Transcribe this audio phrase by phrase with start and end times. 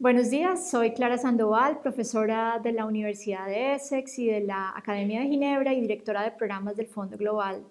[0.00, 5.20] Buenos días, soy Clara Sandoval, profesora de la Universidad de Essex y de la Academia
[5.20, 7.62] de Ginebra y directora de programas del Fondo Global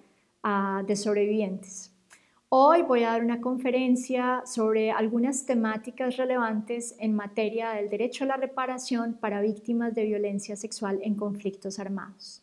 [0.41, 1.91] ah, de Sobrevivientes.
[2.47, 8.27] Hoy voy a dar una conferencia sobre algunas temáticas relevantes en materia del derecho a
[8.27, 12.41] la reparación para víctimas de violencia sexual en conflictos armados.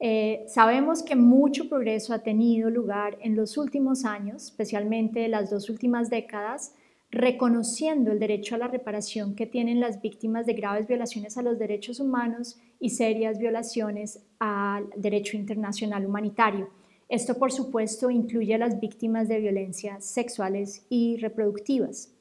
[0.00, 5.70] Eh, sabemos que mucho progreso ha tenido lugar en los últimos años, especialmente las dos
[5.70, 6.74] últimas décadas,
[7.10, 11.58] reconociendo el derecho a la reparación que tienen las víctimas de graves violaciones a los
[11.58, 16.68] derechos humanos y serias violaciones al derecho internacional humanitario.
[17.08, 22.12] Esto, por supuesto, incluye a las víctimas de violencias sexuales y reproductivas.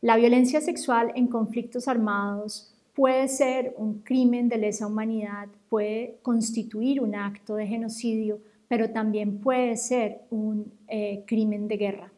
[0.00, 7.00] La violencia sexual en conflictos armados puede ser un crimen de lesa humanidad, puede constituir
[7.00, 12.12] un acto de genocidio, pero también puede ser un eh, crimen de guerra.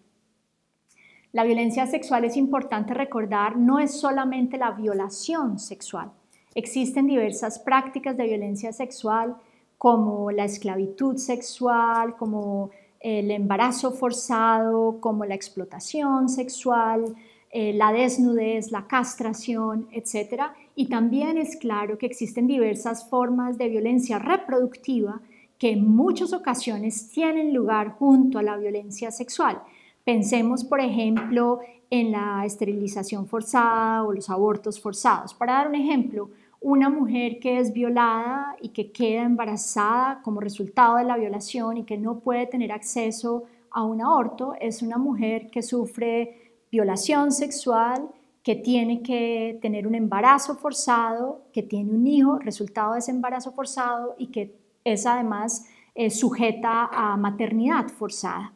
[1.33, 6.11] La violencia sexual es importante recordar, no es solamente la violación sexual.
[6.55, 9.36] Existen diversas prácticas de violencia sexual
[9.78, 17.14] como la esclavitud sexual, como el embarazo forzado, como la explotación sexual,
[17.53, 20.42] eh, la desnudez, la castración, etc.
[20.75, 25.20] Y también es claro que existen diversas formas de violencia reproductiva
[25.58, 29.62] que en muchas ocasiones tienen lugar junto a la violencia sexual.
[30.11, 35.34] Pensemos, por ejemplo, en la esterilización forzada o los abortos forzados.
[35.34, 36.30] Para dar un ejemplo,
[36.61, 41.84] una mujer que es violada y que queda embarazada como resultado de la violación y
[41.84, 48.08] que no puede tener acceso a un aborto es una mujer que sufre violación sexual,
[48.42, 53.52] que tiene que tener un embarazo forzado, que tiene un hijo resultado de ese embarazo
[53.52, 58.52] forzado y que es además eh, sujeta a maternidad forzada.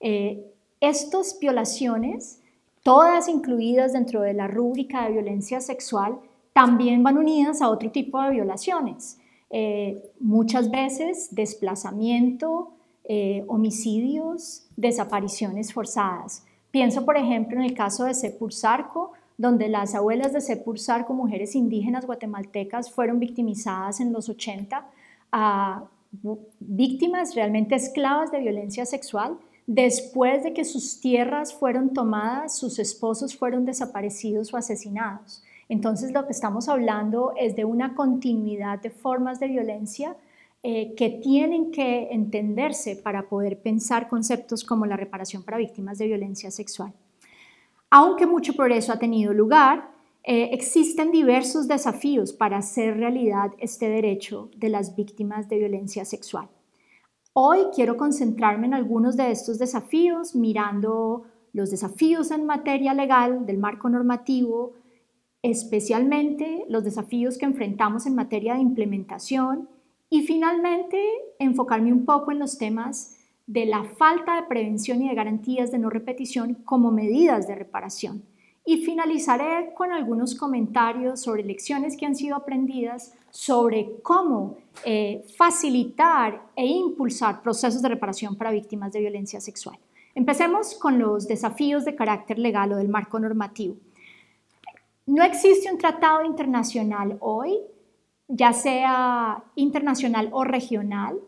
[0.00, 0.50] Eh,
[0.88, 2.40] estas violaciones,
[2.82, 6.18] todas incluidas dentro de la rúbrica de violencia sexual,
[6.52, 9.18] también van unidas a otro tipo de violaciones.
[9.50, 12.72] Eh, muchas veces desplazamiento,
[13.04, 16.44] eh, homicidios, desapariciones forzadas.
[16.70, 21.12] Pienso, por ejemplo, en el caso de Sepur Sarco, donde las abuelas de Sepur Sarco,
[21.12, 24.86] mujeres indígenas guatemaltecas, fueron victimizadas en los 80
[25.32, 25.84] a
[26.60, 29.36] víctimas realmente esclavas de violencia sexual
[29.66, 35.42] Después de que sus tierras fueron tomadas, sus esposos fueron desaparecidos o asesinados.
[35.68, 40.16] Entonces lo que estamos hablando es de una continuidad de formas de violencia
[40.62, 46.06] eh, que tienen que entenderse para poder pensar conceptos como la reparación para víctimas de
[46.06, 46.92] violencia sexual.
[47.90, 49.90] Aunque mucho progreso ha tenido lugar,
[50.24, 56.48] eh, existen diversos desafíos para hacer realidad este derecho de las víctimas de violencia sexual.
[57.36, 63.58] Hoy quiero concentrarme en algunos de estos desafíos, mirando los desafíos en materia legal del
[63.58, 64.74] marco normativo,
[65.42, 69.68] especialmente los desafíos que enfrentamos en materia de implementación
[70.08, 70.96] y finalmente
[71.40, 73.16] enfocarme un poco en los temas
[73.48, 78.22] de la falta de prevención y de garantías de no repetición como medidas de reparación.
[78.66, 86.40] Y finalizaré con algunos comentarios sobre lecciones que han sido aprendidas sobre cómo eh, facilitar
[86.56, 89.78] e impulsar procesos de reparación para víctimas de violencia sexual.
[90.14, 93.76] Empecemos con los desafíos de carácter legal o del marco normativo.
[95.06, 97.58] No existe un tratado internacional hoy,
[98.28, 101.18] ya sea internacional o regional,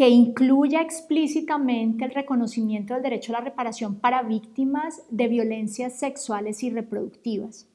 [0.00, 6.62] que incluya explícitamente el reconocimiento del derecho a la reparación para víctimas de violencias sexuales
[6.62, 7.68] y reproductivas.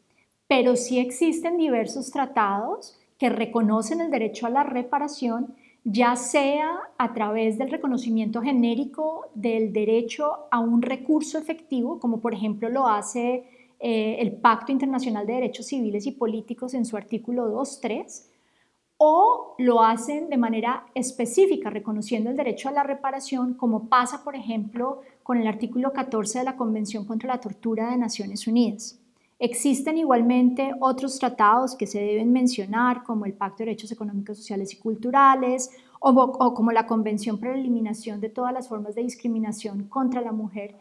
[0.47, 5.53] Pero sí existen diversos tratados que reconocen el derecho a la reparación,
[5.83, 12.33] ya sea a través del reconocimiento genérico del derecho a un recurso efectivo, como por
[12.33, 13.43] ejemplo lo hace
[13.79, 18.34] eh, el Pacto Internacional de Derechos Civiles y Políticos en su artículo 2.3,
[18.97, 24.35] o lo hacen de manera específica, reconociendo el derecho a la reparación, como pasa, por
[24.35, 28.99] ejemplo, con el artículo 14 de la Convención contra la Tortura de Naciones Unidas.
[29.37, 34.71] Existen igualmente otros tratados que se deben mencionar, como el Pacto de Derechos Económicos, Sociales
[34.73, 39.89] y Culturales, o, como la Convención para la Eliminación de todas las formas de discriminación
[39.89, 40.75] contra la mujer,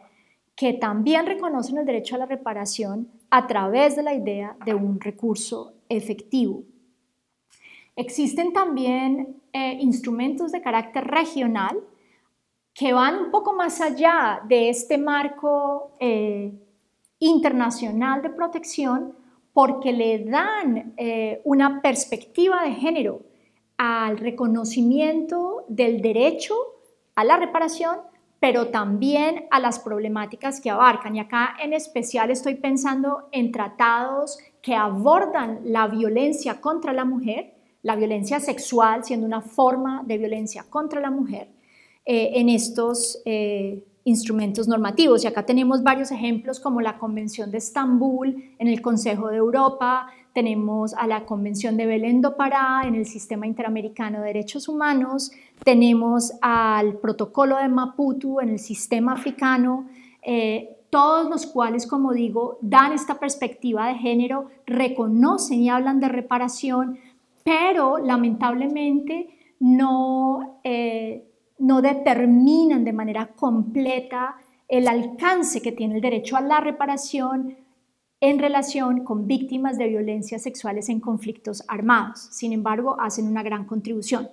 [0.55, 5.01] que también reconocen el derecho a la reparación a través de la idea de un
[5.01, 6.63] recurso efectivo.
[7.95, 11.79] Existen también eh, instrumentos de carácter regional
[12.73, 16.53] que van un poco más allá de este marco eh,
[17.19, 19.15] internacional de protección
[19.53, 23.21] porque le dan eh, una perspectiva de género
[23.77, 26.53] al reconocimiento del derecho
[27.15, 27.99] a la reparación,
[28.41, 31.15] pero también a las problemáticas que abarcan.
[31.15, 37.54] Y acá en especial estoy pensando en tratados que abordan la violencia contra la mujer,
[37.85, 41.49] la violencia sexual siendo una forma de violencia contra la mujer,
[42.03, 45.23] eh, en estos eh, instrumentos normativos.
[45.23, 50.07] Y acá tenemos varios ejemplos como la Convención de Estambul en el Consejo de Europa,
[50.33, 55.31] tenemos a la Convención de Belén do Pará en el Sistema Interamericano de Derechos Humanos,
[55.63, 59.87] tenemos al Protocolo de Maputo en el Sistema Africano,
[60.23, 66.09] eh, todos los cuales, como digo, dan esta perspectiva de género, reconocen y hablan de
[66.09, 66.97] reparación,
[67.45, 74.35] pero lamentablemente no, eh, no determinan de manera completa
[74.67, 77.55] el alcance que tiene el derecho a la reparación
[78.19, 82.29] en relación con víctimas de violencias sexuales en conflictos armados.
[82.31, 84.27] Sin embargo, hacen una gran contribución.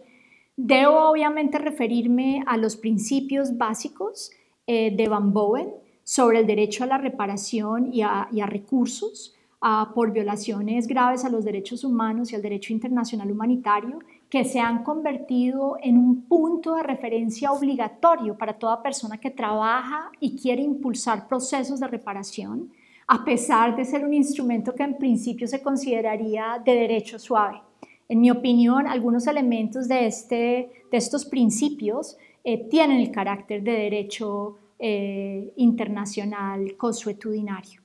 [0.56, 4.30] Debo obviamente referirme a los principios básicos
[4.66, 5.68] eh, de Van Bowen
[6.02, 11.44] sobre el derecho a la reparación y a, recursos ah, por violaciones graves a los
[11.44, 16.82] derechos humanos y al derecho internacional humanitario que se han convertido en un punto de
[16.82, 22.70] referencia obligatorio para toda persona que trabaja y quiere impulsar procesos de reparación
[23.08, 27.60] a pesar de ser un instrumento que en principio se consideraría de derecho suave.
[28.08, 33.72] En mi opinión, algunos elementos de, este, de estos principios eh, tienen el carácter de
[33.72, 37.81] derecho eh, internacional consuetudinario.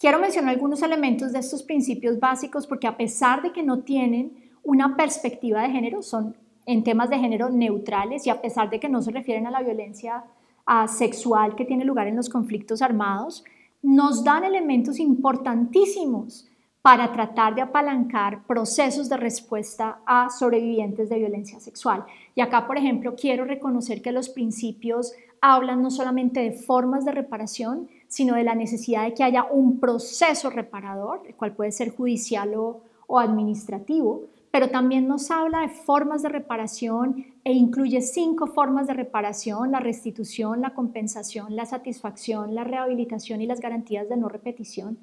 [0.00, 4.32] Quiero mencionar algunos elementos de estos principios básicos porque a pesar de que no tienen
[4.62, 8.88] una perspectiva de género, son en temas de género neutrales y a pesar de que
[8.88, 10.24] no se refieren a la violencia
[10.88, 13.44] sexual que tiene lugar en los conflictos armados,
[13.82, 16.48] nos dan elementos importantísimos
[16.80, 22.06] para tratar de apalancar procesos de respuesta a sobrevivientes de violencia sexual.
[22.34, 25.12] Y acá, por ejemplo, quiero reconocer que los principios
[25.42, 29.78] hablan no solamente de formas de reparación, sino de la necesidad de que haya un
[29.78, 32.82] proceso reparador, el cual puede ser judicial o,
[33.18, 39.70] administrativo, pero también nos habla de formas de reparación e incluye cinco formas de reparación,
[39.70, 44.98] la restitución, la compensación, la satisfacción, la rehabilitación y las garantías de no repetición.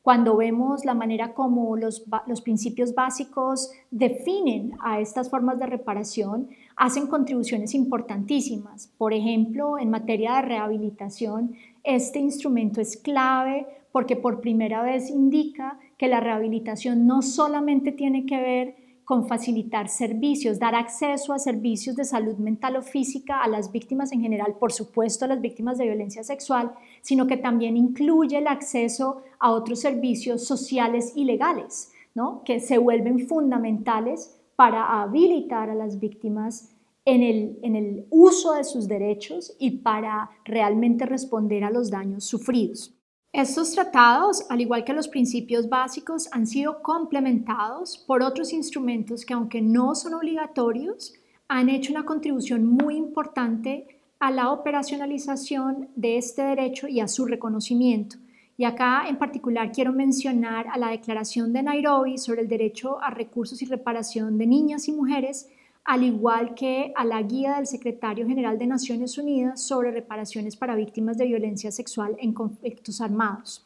[0.00, 6.48] Cuando vemos la manera como los, los principios básicos definen a estas formas de reparación,
[6.76, 8.92] hacen contribuciones importantísimas.
[8.98, 15.78] Por ejemplo, en materia de rehabilitación, este instrumento es clave porque por primera vez indica
[15.96, 21.94] que la rehabilitación no solamente tiene que ver con facilitar servicios, dar acceso a servicios
[21.94, 25.78] de salud mental o física a las víctimas en general, por supuesto a las víctimas
[25.78, 26.72] de violencia sexual,
[27.02, 32.42] sino que también incluye el acceso a otros servicios sociales y legales, ¿no?
[32.44, 36.74] que se vuelven fundamentales para habilitar a las víctimas
[37.04, 42.24] en el, en el uso de sus derechos y para realmente responder a los daños
[42.24, 42.92] sufridos.
[43.32, 49.34] Estos tratados, al igual que los principios básicos, han sido complementados por otros instrumentos que,
[49.34, 51.12] aunque no son obligatorios,
[51.46, 53.86] han hecho una contribución muy importante
[54.18, 58.16] a la operacionalización de este derecho y a su reconocimiento.
[58.58, 63.10] Y acá en particular quiero mencionar a la Declaración de Nairobi sobre el derecho a
[63.10, 65.48] recursos y reparación de niñas y mujeres
[65.86, 70.74] al igual que a la guía del secretario general de Naciones Unidas sobre reparaciones para
[70.74, 73.64] víctimas de violencia sexual en conflictos armados.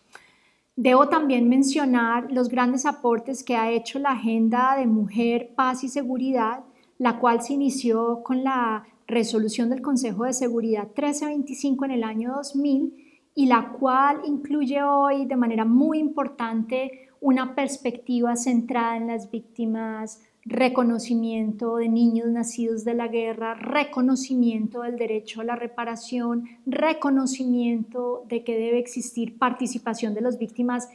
[0.77, 5.89] Debo también mencionar los grandes aportes que ha hecho la Agenda de Mujer, Paz y
[5.89, 6.61] Seguridad,
[6.99, 12.35] la cual se inició con la resolución del Consejo de Seguridad 1325 en el año
[12.35, 13.10] 2000
[13.41, 20.21] y la cual incluye hoy de manera muy importante una perspectiva centrada en las víctimas
[20.45, 28.45] reconocimiento de niños nacidos de la guerra, reconocimiento del derecho a la reparación, reconocimiento de
[28.45, 30.91] que debe existir participación de las víctimas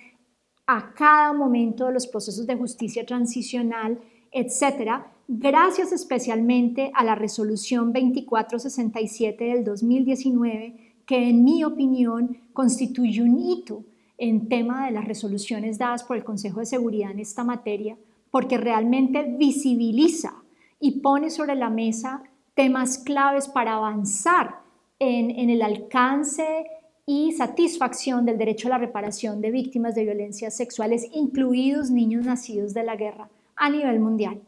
[0.68, 4.00] a cada momento de los procesos de justicia transicional,
[4.32, 13.40] etcétera, gracias especialmente a la resolución 2467 del 2019, que en mi opinión constituye un
[13.40, 13.84] hito
[14.18, 17.98] en tema de las resoluciones dadas por el Consejo de Seguridad en esta materia,
[18.32, 20.34] porque realmente visibiliza
[20.80, 24.60] y pone sobre la mesa temas claves para avanzar
[25.00, 26.66] en, el alcance
[27.06, 32.74] y satisfacción del derecho a la reparación de víctimas de violencias sexuales, incluidos niños nacidos
[32.74, 34.42] de la guerra a nivel mundial.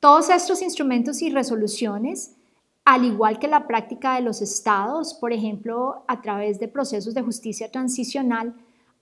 [0.00, 2.36] Todos estos instrumentos y resoluciones,
[2.88, 7.20] al igual que la práctica de los estados, por ejemplo, a través de procesos de
[7.20, 8.54] justicia transicional,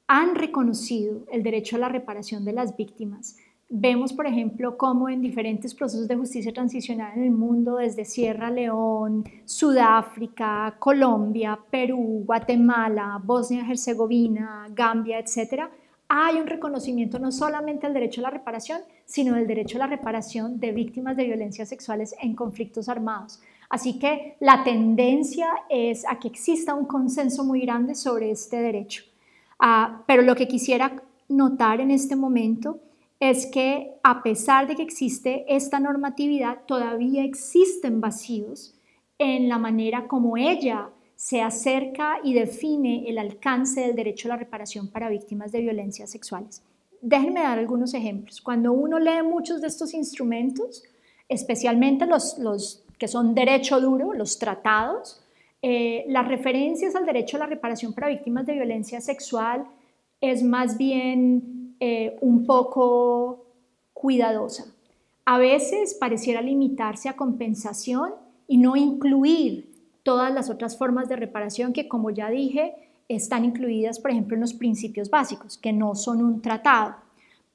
[0.08, 3.36] han reconocido el derecho a la reparación de las víctimas,
[3.68, 8.48] Vemos, por ejemplo, cómo en diferentes procesos de justicia transicional en el mundo, desde Sierra
[8.48, 15.68] León, Sudáfrica, Colombia, Perú, Guatemala, Bosnia-Herzegovina, Gambia, etcétera,
[16.06, 19.86] hay un reconocimiento no solamente del derecho a la reparación, sino del derecho a la
[19.88, 23.40] reparación de víctimas de violencias sexuales en conflictos armados.
[23.68, 29.04] Así que la tendencia es a que exista un consenso muy grande sobre este derecho.
[29.58, 32.78] Ah, pero lo que quisiera notar en este momento
[33.18, 38.74] es que a pesar de que existe esta normatividad, todavía existen vacíos
[39.18, 44.36] en la manera como ella se acerca y define el alcance del derecho a la
[44.36, 46.62] reparación para víctimas de violencias sexuales.
[47.00, 48.42] Déjenme dar algunos ejemplos.
[48.42, 50.82] Cuando uno lee muchos de estos instrumentos,
[51.28, 55.22] especialmente los, los que son derecho duro, los tratados,
[55.62, 59.66] eh, las referencias al derecho a la reparación para víctimas de violencia sexual
[60.20, 63.46] es más bien eh, un poco
[63.92, 64.66] cuidadosa.
[65.24, 68.14] A veces pareciera limitarse a compensación
[68.46, 69.72] y no incluir
[70.02, 72.74] todas las otras formas de reparación que, como ya dije,
[73.08, 76.94] están incluidas, por ejemplo, en los principios básicos, que no son un tratado.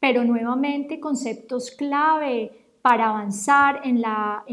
[0.02, 4.44] Pero nuevamente, conceptos clave para avanzar en la,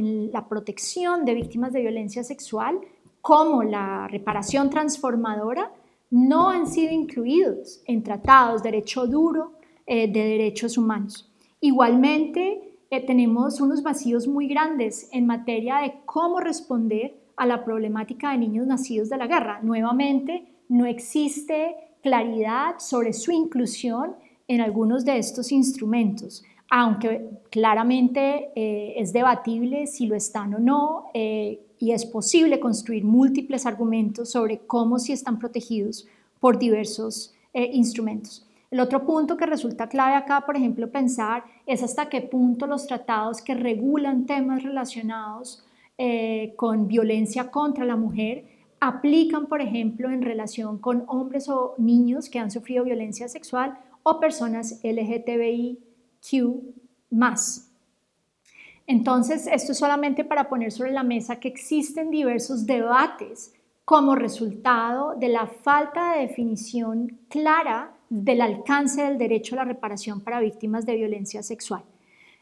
[0.49, 2.78] protección de víctimas de violencia sexual,
[3.20, 5.73] como la reparación transformadora,
[6.11, 9.52] no han sido incluidos en tratados, derecho duro,
[9.87, 11.30] eh, de derechos humanos.
[11.61, 18.32] Igualmente, eh, tenemos unos vacíos muy grandes en materia de cómo responder a la problemática
[18.32, 19.61] de niños nacidos de la guerra.
[19.62, 24.16] Nuevamente, no existe claridad sobre su inclusión
[24.47, 31.06] en algunos de estos instrumentos, aunque claramente eh, es debatible si lo están o no,
[31.80, 36.06] y es posible construir múltiples argumentos sobre cómo si están protegidos
[36.40, 38.44] por diversos instrumentos.
[38.70, 42.87] El otro punto que resulta clave acá, por ejemplo, pensar es hasta qué punto los
[42.87, 45.64] tratados que regulan temas relacionados
[45.96, 48.44] eh, con violencia contra la mujer
[48.78, 54.20] aplican, por ejemplo, en relación con hombres o niños que han sufrido violencia sexual o
[54.20, 54.78] personas
[56.22, 56.75] LGTBIQ
[57.10, 57.70] más.
[58.87, 63.52] Entonces, esto es solamente para poner sobre la mesa que existen diversos debates
[63.84, 70.20] como resultado de la falta de definición clara del alcance del derecho a la reparación
[70.22, 71.84] para víctimas de violencia sexual.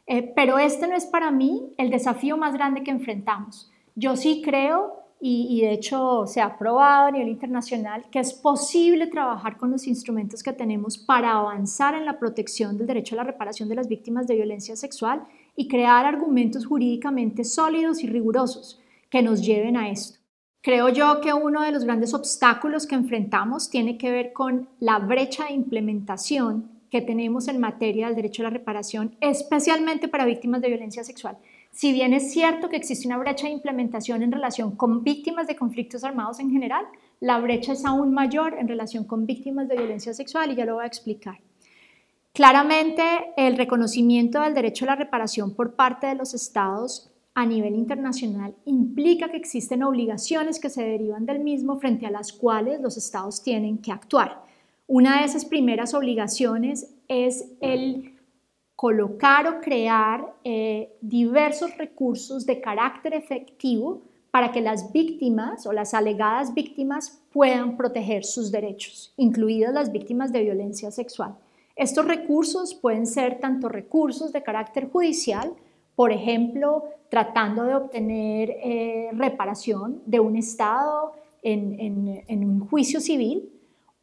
[0.07, 3.73] Eh, pero este no es para mí el desafío más grande que enfrentamos.
[3.97, 9.07] Yo sí creo, y, de hecho se ha probado a nivel internacional, que es posible
[9.07, 13.25] trabajar con los instrumentos que tenemos para avanzar en la protección del derecho a la
[13.25, 19.23] reparación de las víctimas de violencia sexual y crear argumentos jurídicamente sólidos y rigurosos que
[19.23, 20.19] nos lleven a esto.
[20.61, 24.99] Creo yo que uno de los grandes obstáculos que enfrentamos tiene que ver con la
[24.99, 30.61] brecha de implementación que tenemos en materia del derecho a la reparación, especialmente para víctimas
[30.61, 31.39] de violencia sexual.
[31.77, 35.57] Si bien es cierto que existe una brecha de implementación en relación con víctimas de
[35.57, 36.87] conflictos armados en general,
[37.21, 40.77] la brecha es aún mayor en relación con víctimas de violencia sexual y ya lo
[40.77, 41.39] voy a explicar.
[42.33, 43.03] Claramente,
[43.37, 48.55] el reconocimiento del derecho a la reparación por parte de los estados a nivel internacional
[48.65, 53.43] implica que existen obligaciones que se derivan del mismo frente a las cuales los estados
[53.43, 54.43] tienen que actuar.
[54.87, 58.16] Una de esas primeras obligaciones es el
[58.77, 65.95] colocar o crear eh, diversos recursos de carácter efectivo para que las víctimas o las
[65.95, 71.35] alegadas víctimas puedan proteger sus derechos, incluidas las víctimas de violencia sexual.
[71.75, 75.55] Estos recursos pueden ser tanto recursos de carácter judicial,
[75.95, 83.51] por ejemplo, tratando de obtener eh, reparación de un Estado en, un juicio civil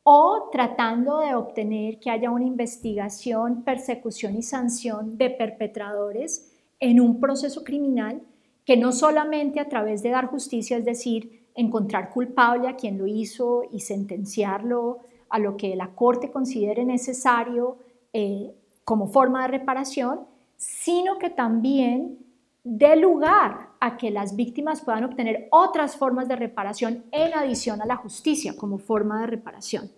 [0.03, 7.19] o tratando de obtener que haya una investigación, persecución y sanción de perpetradores en un
[7.19, 8.21] proceso criminal
[8.65, 13.07] que no solamente a través de dar justicia, es decir, encontrar culpable a quien lo
[13.07, 17.77] hizo y sentenciarlo a lo que la Corte considere necesario
[18.11, 20.21] eh, como forma de reparación,
[20.57, 22.19] sino que también
[22.63, 27.85] dé lugar a que las víctimas puedan obtener otras formas de reparación en adición a
[27.85, 29.91] la justicia como forma de reparación.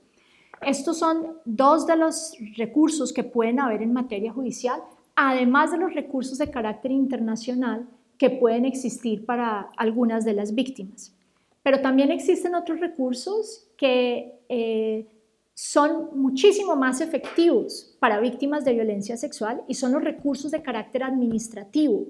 [0.61, 4.81] Estos son dos de los recursos que pueden haber en materia judicial,
[5.15, 7.87] además de los recursos de carácter internacional
[8.17, 11.13] que pueden existir para algunas de las víctimas.
[11.61, 15.05] Pero también existen otros recursos que eh,
[15.53, 21.03] son muchísimo más efectivos para víctimas de violencia sexual y son los recursos de carácter
[21.03, 22.07] administrativo.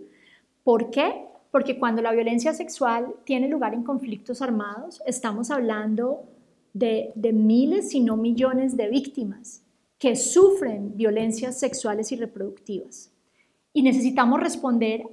[0.64, 1.35] ¿Por qué?
[1.56, 6.26] Porque cuando la violencia sexual tiene lugar en conflictos armados, estamos hablando
[6.74, 9.64] de, miles, si no millones de víctimas
[9.98, 13.10] que sufren violencias sexuales y reproductivas.
[13.72, 15.04] Y necesitamos responder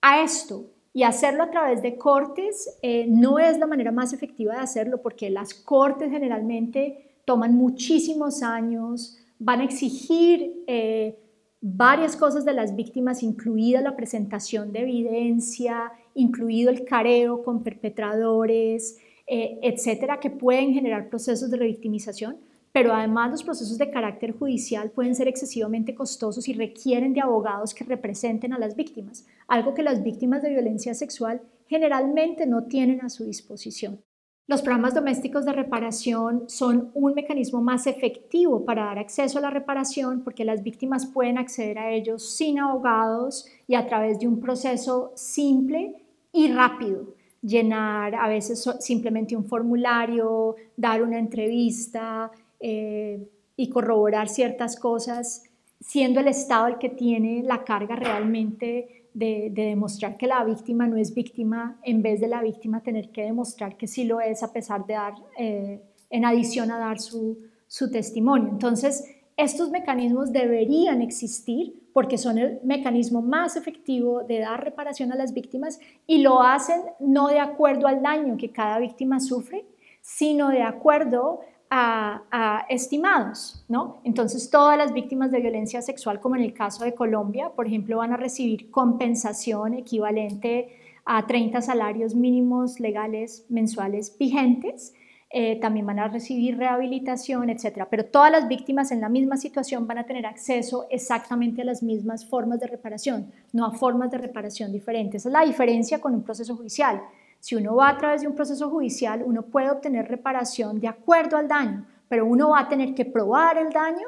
[0.00, 4.54] a esto y hacerlo a través de cortes eh, no es la manera más efectiva
[4.54, 11.18] de hacerlo porque las cortes generalmente toman muchísimos años, van a exigir eh,
[11.62, 18.98] varias cosas de las víctimas, incluida la presentación de evidencia, incluido el careo con perpetradores,
[19.28, 22.36] eh, etcétera, que pueden generar procesos de revictimización,
[22.72, 27.74] pero además los procesos de carácter judicial pueden ser excesivamente costosos y requieren de abogados
[27.74, 33.02] que representen a las víctimas, algo que las víctimas de violencia sexual generalmente no tienen
[33.02, 34.00] a su disposición.
[34.48, 39.50] Los programas domésticos de reparación son un mecanismo más efectivo para dar acceso a la
[39.50, 44.40] reparación porque las víctimas pueden acceder a ellos sin abogados y a través de un
[44.40, 45.94] proceso simple
[46.32, 47.14] y rápido.
[47.40, 53.24] Llenar a veces simplemente un formulario, dar una entrevista eh,
[53.56, 55.44] y corroborar ciertas cosas,
[55.80, 60.96] siendo el Estado el que tiene la carga realmente de, demostrar que la víctima no
[60.96, 64.52] es víctima, en vez de la víctima tener que demostrar que sí lo es a
[64.52, 68.48] pesar de dar, eh, en adición a dar su, su testimonio.
[68.50, 69.04] Entonces,
[69.36, 75.34] estos mecanismos deberían existir porque son el mecanismo más efectivo de dar reparación a las
[75.34, 79.64] víctimas y lo hacen no de acuerdo al daño que cada víctima sufre,
[80.00, 81.40] sino de acuerdo
[81.74, 84.00] a, estimados, ¿no?
[84.04, 87.98] Entonces, todas las víctimas de violencia sexual, como en el caso de Colombia, por ejemplo,
[87.98, 90.76] van a recibir compensación equivalente
[91.06, 94.92] a 30 salarios mínimos legales mensuales vigentes.
[95.30, 97.88] Eh, también van a recibir rehabilitación, etcétera.
[97.88, 101.82] Pero todas las víctimas en la misma situación van a tener acceso exactamente a las
[101.82, 105.22] mismas formas de reparación, no a formas de reparación diferentes.
[105.22, 107.00] Esa es la diferencia con un proceso judicial.
[107.42, 111.36] Si uno va a través de un proceso judicial, uno puede obtener reparación de acuerdo
[111.36, 114.06] al daño, pero uno va a tener que probar el daño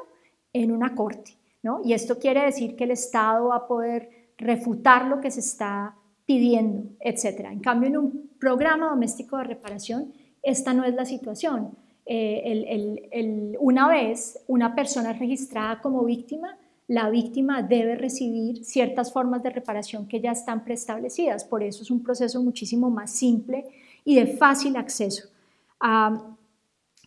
[0.53, 1.81] en una corte, ¿no?
[1.83, 5.97] Y esto quiere decir que el Estado va a poder refutar lo que se está
[6.25, 7.49] pidiendo, etc.
[7.51, 11.77] En cambio, en un programa doméstico de reparación, esta no es la situación.
[12.07, 19.43] Eh, una vez una persona es registrada como víctima, la víctima debe recibir ciertas formas
[19.43, 21.45] de reparación que ya están preestablecidas.
[21.45, 23.65] Por eso es un proceso muchísimo más simple
[24.05, 25.29] y de fácil acceso.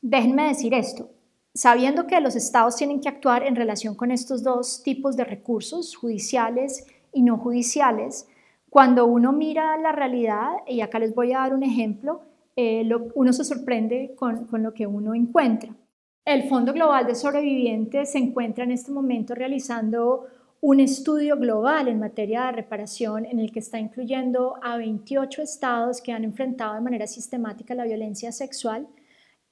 [0.02, 1.10] déjenme decir esto.
[1.54, 5.96] Sabiendo que los estados tienen que actuar en relación con estos dos tipos de recursos,
[5.96, 8.28] judiciales y no judiciales,
[8.70, 12.22] cuando uno mira la realidad, y acá les voy a dar un ejemplo,
[12.56, 15.74] eh, uno se sorprende con lo que uno encuentra.
[16.28, 20.26] El Fondo Global de Sobrevivientes se encuentra en este momento realizando
[20.60, 26.02] un estudio global en materia de reparación en el que está incluyendo a 28 estados
[26.02, 28.90] que han enfrentado de manera sistemática la violencia sexual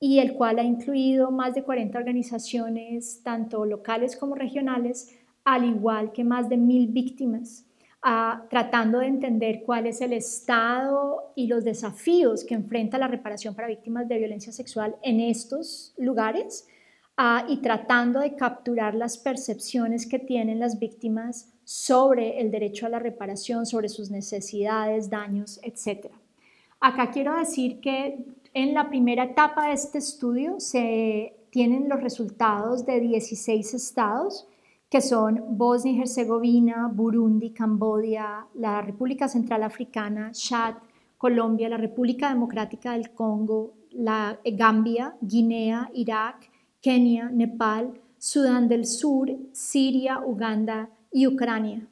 [0.02, 6.12] y el cual ha incluido más de 40 organizaciones, tanto locales como regionales, al igual
[6.12, 7.65] que más de mil víctimas,
[8.50, 13.68] tratando de entender cuál es el estado y los desafíos que enfrenta la reparación para
[13.68, 16.68] víctimas de violencia sexual en estos lugares
[17.48, 23.00] y tratando de capturar las percepciones que tienen las víctimas sobre el derecho a la
[23.00, 26.12] reparación, sobre sus necesidades, daños, etc.
[26.80, 32.86] Acá quiero decir que en la primera etapa de este estudio se tienen los resultados
[32.86, 34.48] de 16 estados
[34.96, 40.76] que son Bosnia y Herzegovina, Burundi, Camboya, la República Central Africana, Chad,
[41.18, 49.36] Colombia, la República Democrática del Congo, la Gambia, Guinea, Irak, Kenia, Nepal, Sudán del Sur,
[49.52, 51.86] Siria, Uganda y Ucrania.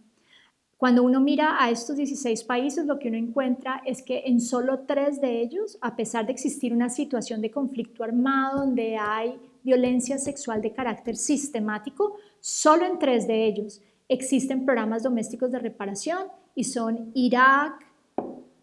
[0.77, 4.85] Cuando uno mira a estos 16 países, lo que uno encuentra es que en solo
[4.87, 10.17] tres de ellos, a pesar de existir una situación de conflicto armado donde hay violencia
[10.17, 13.79] sexual de carácter sistemático, solo en tres de ellos
[14.09, 17.85] existen programas domésticos de reparación y son Irak,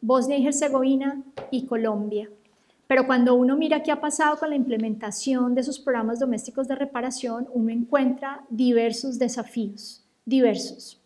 [0.03, 2.29] Bosnia y Herzegovina y Colombia.
[2.87, 6.75] Pero cuando uno mira qué ha pasado con la implementación de esos programas domésticos de
[6.75, 11.01] reparación, uno encuentra diversos desafíos, diversos.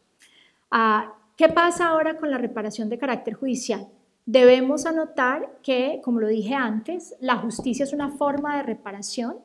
[0.68, 3.86] Ah, ¿Qué pasa ahora con la reparación de carácter judicial?
[4.26, 9.36] Debemos anotar que, como lo dije antes, la justicia es una forma de reparación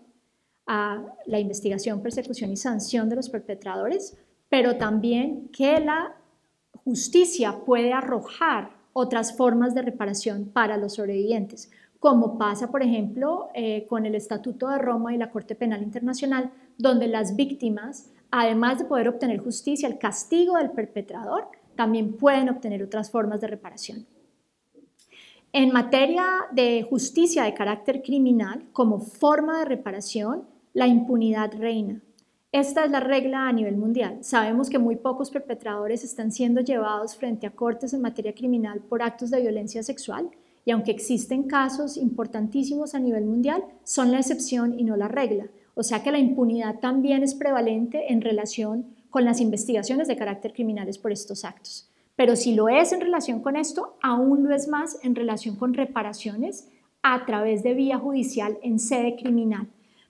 [0.71, 4.15] a la investigación, persecución y sanción de los perpetradores,
[4.49, 6.15] pero también que la
[6.84, 13.88] justicia puede arrojar otras formas de reparación para los sobrevivientes, como pasa, por ejemplo, eh,
[13.89, 18.86] con el Estatuto de Roma y la Corte Penal Internacional, donde las víctimas, además de
[18.86, 24.05] poder obtener justicia, el castigo del perpetrador, también pueden obtener otras formas de reparación.
[25.51, 32.01] En materia de justicia de carácter criminal, como forma de reparación, la impunidad reina.
[32.51, 34.19] Esta es la regla a nivel mundial.
[34.21, 39.03] Sabemos que muy pocos perpetradores están siendo llevados frente a cortes en materia criminal por
[39.03, 40.32] actos de violencia sexual
[40.65, 45.47] y aunque existen casos importantísimos a nivel mundial, son la excepción y no la regla.
[45.75, 50.53] O sea que la impunidad también es prevalente en relación con las investigaciones de carácter
[50.53, 51.89] criminales por estos actos.
[52.15, 55.73] Pero si lo es en relación con esto, aún lo es más en relación con
[55.73, 56.67] reparaciones
[57.01, 59.67] a través de vía judicial en sede criminal.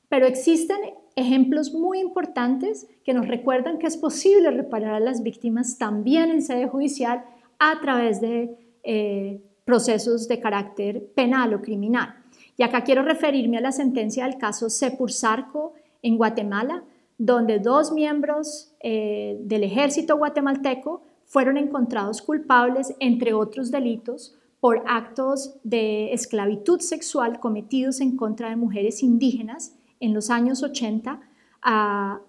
[0.09, 0.77] Pero existen
[1.15, 6.41] ejemplos muy importantes que nos recuerdan que es posible reparar a las víctimas también en
[6.41, 7.23] sede judicial
[7.59, 12.15] a través de eh, procesos de carácter penal o criminal.
[12.57, 16.83] Y acá quiero referirme a la sentencia del caso Sepursarco en Guatemala,
[17.17, 25.55] donde dos miembros eh, del ejército guatemalteco fueron encontrados culpables, entre otros delitos, por actos
[25.63, 31.19] de esclavitud sexual cometidos en contra de mujeres indígenas en los años 80,
[31.61, 32.21] ah,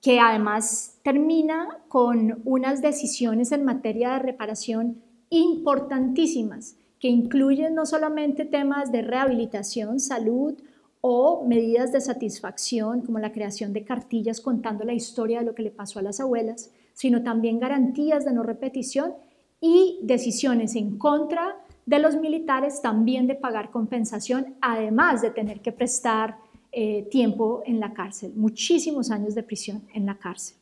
[0.00, 8.44] que además termina con unas decisiones en materia de reparación importantísimas, que incluyen no solamente
[8.44, 10.54] temas de rehabilitación, salud
[11.00, 15.62] o medidas de satisfacción, como la creación de cartillas contando la historia de lo que
[15.62, 19.14] le pasó a las abuelas, sino también garantías de no repetición
[19.60, 25.72] y decisiones en contra de los militares también de pagar compensación, además de tener que
[25.72, 26.38] prestar
[26.78, 30.58] eh, tiempo en la cárcel, muchísimos años de prisión en la cárcel.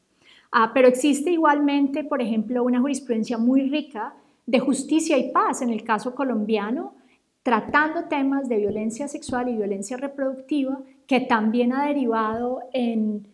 [0.52, 4.14] Ah, pero existe igualmente, por ejemplo, una jurisprudencia muy rica
[4.46, 6.94] de justicia y paz en el caso colombiano,
[7.42, 13.26] tratando temas de violencia sexual y violencia reproductiva, que también ha derivado en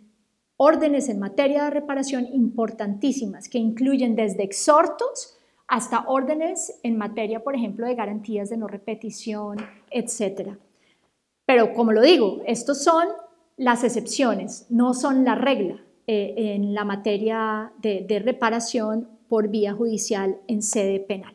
[0.57, 5.37] órdenes en materia de reparación importantísimas, que incluyen desde exhortos
[5.69, 9.59] hasta órdenes en materia, por ejemplo, de garantías de no repetición,
[9.90, 10.57] etcétera.
[11.51, 13.09] Pero como lo digo, estos son
[13.57, 20.39] las excepciones, no son la regla eh, en la materia de, reparación por vía judicial
[20.47, 21.35] en sede penal.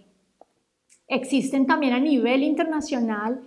[1.09, 3.41] Existen también a nivel internacional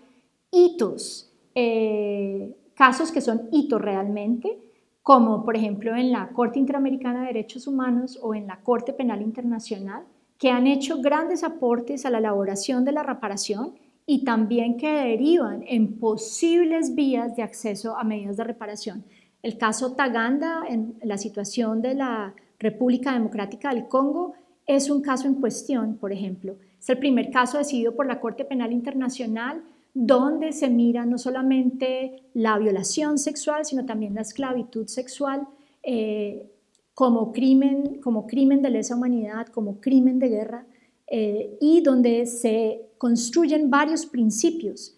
[0.51, 4.59] hitos, eh, casos que son hitos realmente,
[5.03, 9.23] como por ejemplo en la Corte Interamericana de Derechos Humanos o en la Corte Penal
[9.23, 10.05] Internacional,
[10.37, 13.73] que han hecho grandes aportes a la elaboración de la reparación
[14.11, 19.05] y también que derivan en posibles vías de acceso a medidas de reparación.
[19.43, 24.33] El caso Taganda, en la situación de la República Democrática del Congo,
[24.67, 26.57] es un caso en cuestión, por ejemplo.
[26.81, 32.23] Es el primer caso decidido por la Corte Penal Internacional donde se mira no solamente
[32.33, 35.47] la violación sexual, sino también la esclavitud sexual
[35.83, 36.51] eh,
[36.95, 40.67] como, crimen, como crimen de lesa humanidad, como crimen de guerra,
[41.11, 44.95] eh, y donde se construyen varios principios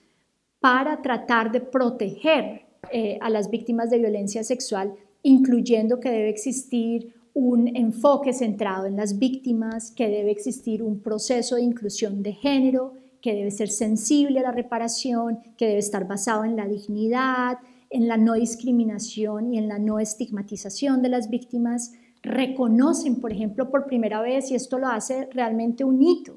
[0.59, 7.15] para tratar de proteger eh, a las víctimas de violencia sexual, incluyendo que debe existir
[7.35, 12.95] un enfoque centrado en las víctimas, que debe existir un proceso de inclusión de género,
[13.23, 17.59] que debe ser sensible a la reparación, que debe estar basado en la dignidad,
[17.91, 21.93] en la no discriminación y en la no estigmatización de las víctimas,
[22.23, 26.35] reconocen, por ejemplo, por primera vez, y esto lo hace realmente un hito,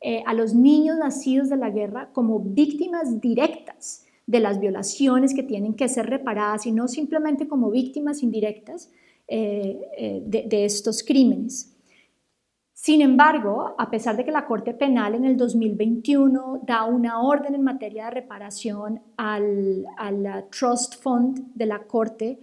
[0.00, 5.42] eh, a los niños nacidos de la guerra como víctimas directas de las violaciones que
[5.42, 8.90] tienen que ser reparadas y no simplemente como víctimas indirectas
[9.28, 11.76] eh, eh, de, estos crímenes.
[12.74, 17.54] Sin embargo, a pesar de que la Corte Penal en el 2021 da una orden
[17.54, 22.40] en materia de reparación al, al Trust Fund de la Corte,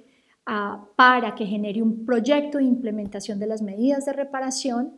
[0.95, 4.93] para que genere un proyecto de implementación de las medidas de reparación,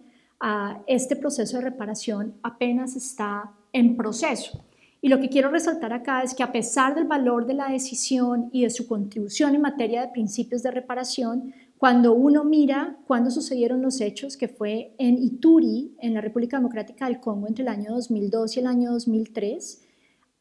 [0.88, 4.64] este proceso de reparación apenas está en proceso.
[5.02, 8.50] Y lo que quiero resaltar acá es que a pesar del valor de la decisión
[8.52, 13.82] y de su contribución en materia de principios de reparación, cuando uno mira cuándo sucedieron
[13.82, 17.92] los hechos, que fue en Ituri, en la República Democrática del Congo, entre el año
[17.96, 19.82] 2002 y el año 2003,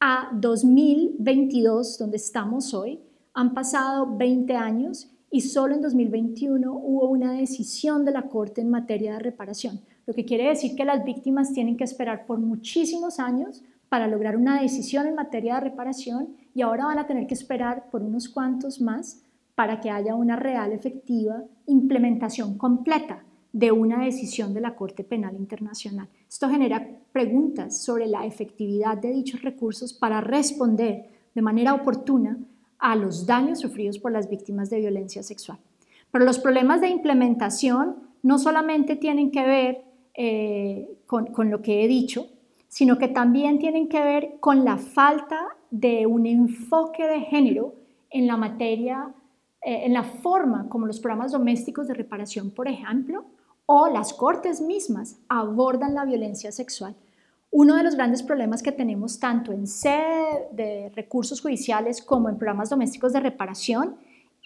[0.00, 3.00] a 2022, donde estamos hoy,
[3.34, 8.70] han pasado 20 años y solo en 2021 hubo una decisión de la Corte en
[8.70, 13.20] materia de reparación, lo que quiere decir que las víctimas tienen que esperar por muchísimos
[13.20, 17.34] años para lograr una decisión en materia de reparación y ahora van a tener que
[17.34, 19.22] esperar por unos cuantos más
[19.54, 25.36] para que haya una real, efectiva implementación completa de una decisión de la Corte Penal
[25.36, 26.08] Internacional.
[26.28, 32.38] Esto genera preguntas sobre la efectividad de dichos recursos para responder de manera oportuna
[32.80, 35.58] a los daños sufridos por las víctimas de violencia sexual.
[36.10, 41.88] Pero los problemas de implementación no solamente tienen que ver eh, con, lo que he
[41.88, 42.26] dicho,
[42.68, 45.40] sino que también tienen que ver con la falta
[45.70, 47.74] de un enfoque de género
[48.10, 49.14] en la materia
[49.62, 53.24] eh, en la forma como los programas domésticos de reparación, por ejemplo,
[53.66, 56.96] o las cortes mismas abordan la violencia sexual.
[57.50, 62.38] Uno de los grandes problemas que tenemos tanto en sede de recursos judiciales como en
[62.38, 63.96] programas domésticos de reparación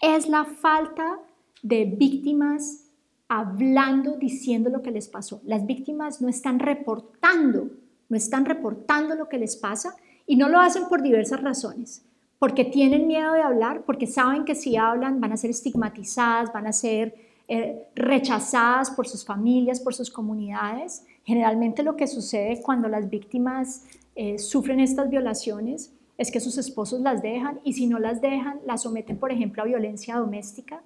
[0.01, 1.19] es la falta
[1.63, 2.85] de víctimas
[3.29, 5.41] hablando, diciendo lo que les pasó.
[5.45, 7.71] Las víctimas no están reportando,
[8.09, 9.95] no están reportando lo que les pasa
[10.27, 12.05] y no lo hacen por diversas razones
[12.45, 16.67] porque tienen miedo de hablar, porque saben que si hablan van a ser estigmatizadas, van
[16.67, 17.15] a ser
[17.49, 21.07] eh, rechazadas por sus familias, por sus comunidades.
[21.25, 23.85] Generalmente lo que sucede cuando las víctimas
[24.15, 28.61] eh, sufren estas violaciones es que sus esposos las dejan y si no las dejan,
[28.67, 30.83] las someten, por ejemplo, a violencia doméstica.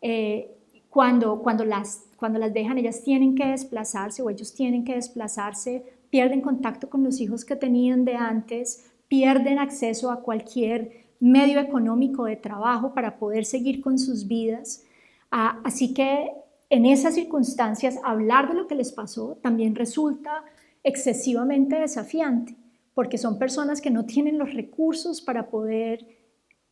[0.00, 0.50] Eh,
[0.90, 5.84] cuando, cuando, las, cuando las dejan, ellas tienen que desplazarse o ellos tienen que desplazarse,
[6.10, 12.24] pierden contacto con los hijos que tenían de antes, pierden acceso a cualquier medio económico
[12.24, 14.84] de trabajo para poder seguir con sus vidas.
[15.30, 16.32] Ah, así que
[16.72, 20.42] en esas circunstancias hablar de lo que les pasó también resulta
[20.82, 22.56] excesivamente desafiante,
[22.94, 26.06] porque son personas que no tienen los recursos para poder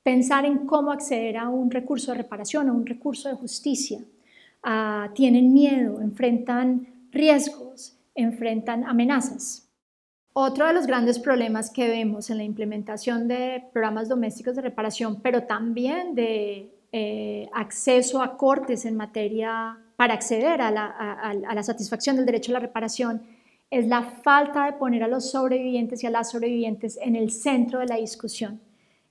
[0.03, 4.01] pensar en cómo acceder a un recurso de reparación, a un recurso de justicia.
[4.63, 9.69] Ah, tienen miedo, enfrentan riesgos, enfrentan amenazas.
[10.33, 15.21] Otro de los grandes problemas que vemos en la implementación de programas domésticos de reparación,
[15.21, 22.25] pero también de eh, acceso a cortes en materia para acceder a la, satisfacción del
[22.25, 23.21] derecho a la reparación,
[23.71, 27.81] es la falta de poner a los sobrevivientes y a las sobrevivientes en el centro
[27.81, 28.63] de la discusión,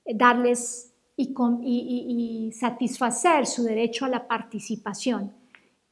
[0.04, 1.32] eh, darles y,
[1.68, 5.32] y satisfacer su derecho a la participación.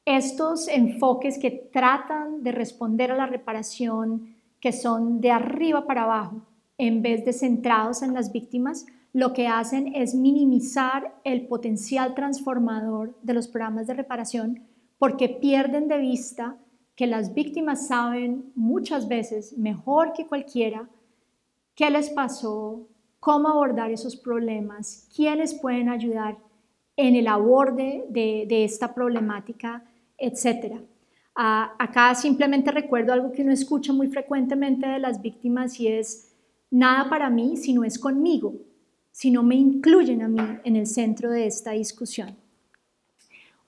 [0.04, 6.42] Estos enfoques que tratan de responder a la reparación que son de arriba para abajo,
[6.80, 13.16] en vez de centrados en las víctimas, lo que hacen es minimizar el potencial transformador
[13.22, 14.67] de los programas de reparación
[14.98, 16.58] porque pierden de vista
[16.96, 20.90] que las víctimas saben muchas veces mejor que cualquiera
[21.76, 22.88] qué les pasó,
[23.20, 26.38] cómo abordar esos problemas, quiénes pueden ayudar
[26.96, 29.84] en el aborde de, esta problemática,
[30.18, 30.82] etcétera
[31.38, 36.34] acá simplemente recuerdo algo que uno escucha muy frecuentemente de las víctimas y es
[36.72, 38.56] nada para mí si no es conmigo,
[39.12, 42.36] si no me incluyen a mí en el centro de esta discusión.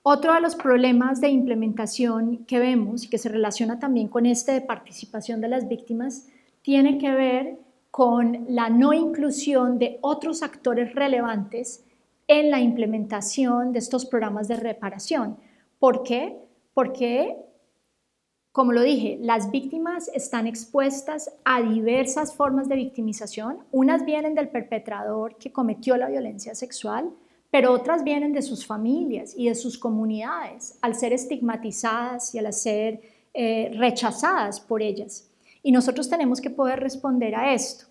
[0.02, 4.52] Otro de los problemas de implementación que vemos y que se relaciona también con este
[4.52, 6.26] de participación de las víctimas
[6.62, 7.58] tiene que ver
[7.90, 11.84] con la no inclusión de otros actores relevantes
[12.28, 15.36] en la implementación de estos programas de reparación.
[15.78, 16.36] ¿Por qué?
[16.72, 17.36] Porque
[18.52, 23.58] como lo dije, las víctimas están expuestas a diversas formas de victimización.
[23.70, 27.10] Unas vienen del perpetrador que cometió la violencia sexual,
[27.50, 32.52] pero otras vienen de sus familias y de sus comunidades, al ser estigmatizadas y al
[32.52, 33.00] ser
[33.34, 35.28] eh, rechazadas por ellas.
[35.62, 37.86] Y nosotros tenemos que poder responder a esto.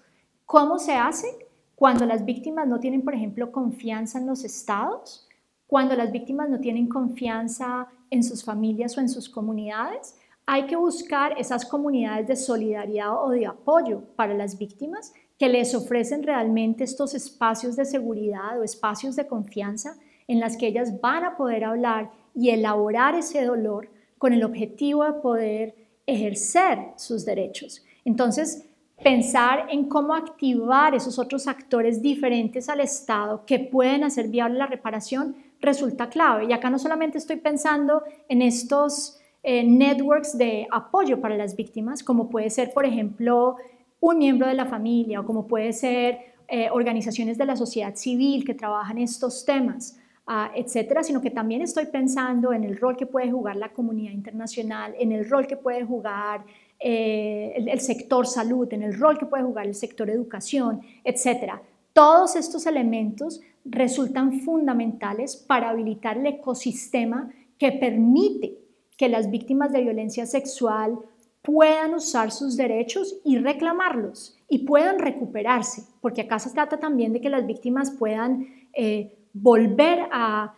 [0.46, 1.28] ¿Cómo se hace?
[1.76, 5.28] Cuando las víctimas no tienen, por ejemplo, confianza en los estados,
[5.68, 10.76] cuando las víctimas no tienen confianza en sus familias o en sus comunidades, hay que
[10.76, 16.84] buscar esas comunidades de solidaridad o de apoyo para las víctimas que les ofrecen realmente
[16.84, 19.96] estos espacios de seguridad o espacios de confianza
[20.28, 25.06] en las que ellas van a poder hablar y elaborar ese dolor con el objetivo
[25.06, 25.76] de poder
[26.06, 27.84] ejercer sus derechos.
[28.04, 28.66] Entonces,
[29.02, 34.68] pensar en cómo activar esos otros actores diferentes al Estado que pueden hacer viable la
[34.68, 36.48] reparación resulta clave.
[36.50, 42.04] Y acá no solamente estoy pensando en estos eh, networks de apoyo para las víctimas,
[42.04, 43.56] como puede ser, por ejemplo,
[44.00, 48.44] un miembro de la familia o como puede ser eh, organizaciones de la sociedad civil
[48.44, 53.06] que trabajan estos temas, uh, etcétera, sino que también estoy pensando en el rol que
[53.06, 56.44] puede jugar la comunidad internacional, en el rol que puede jugar
[56.80, 61.62] eh, el, el, sector salud, en el rol que puede jugar el sector educación, etcétera.
[61.94, 68.58] Todos estos elementos resultan fundamentales para habilitar el ecosistema que permite
[68.98, 70.98] que las víctimas de violencia sexual
[71.42, 77.22] puedan usar sus derechos y reclamarlos y puedan recuperarse, porque acá se trata también de
[77.22, 80.56] que las víctimas puedan eh, volver a,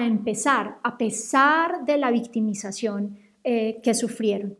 [0.00, 4.58] empezar a pesar de la victimización eh, que sufrieron.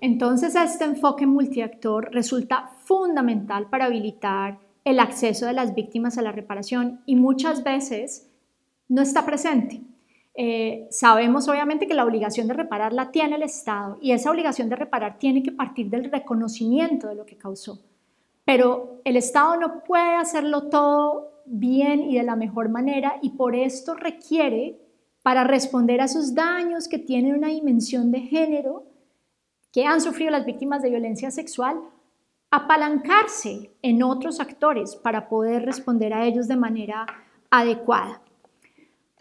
[0.00, 6.30] Entonces este enfoque multiactor resulta fundamental para habilitar el acceso de las víctimas a la
[6.30, 8.30] reparación y muchas veces
[8.88, 9.82] no está presente.
[10.40, 14.68] Eh, sabemos obviamente que la obligación de reparar la tiene el Estado y esa obligación
[14.68, 17.80] de reparar tiene que partir del reconocimiento de lo que causó.
[18.44, 23.56] Pero el Estado no puede hacerlo todo bien y de la mejor manera y por
[23.56, 24.78] esto requiere,
[25.22, 28.86] para responder a esos daños que tienen una dimensión de género,
[29.72, 31.80] que han sufrido las víctimas de violencia sexual,
[32.52, 37.06] apalancarse en otros actores para poder responder a ellos de manera
[37.50, 38.22] adecuada.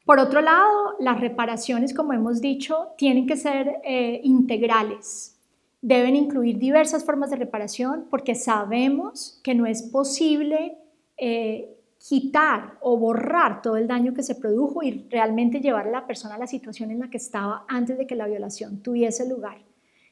[0.08, 5.38] Por otro lado, las reparaciones, como hemos dicho, tienen que ser eh, integrales.
[5.82, 10.78] Deben incluir diversas formas de reparación porque sabemos que no es posible
[11.18, 16.08] eh, quitar o borrar todo el daño que se produjo y realmente llevar a la
[16.08, 19.58] persona a la situación en la que estaba antes de que la violación tuviese lugar.